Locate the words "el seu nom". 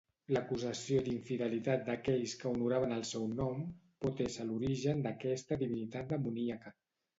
2.97-3.61